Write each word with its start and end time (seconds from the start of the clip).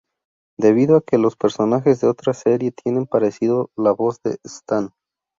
Debido 0.57 0.97
a 0.97 1.03
que 1.03 1.19
los 1.19 1.35
personajes 1.35 2.01
de 2.01 2.07
otra 2.07 2.33
serie 2.33 2.71
tienen 2.71 3.05
parecido 3.05 3.69
la 3.77 3.91
voz 3.91 4.19
de 4.23 4.39
stan. 4.43 4.95